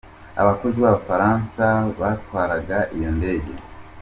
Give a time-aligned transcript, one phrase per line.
[0.41, 1.65] Abakozi b’abafaransa
[1.99, 3.53] batwaraga iyo ndege: